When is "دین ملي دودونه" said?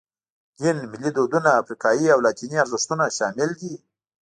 0.61-1.49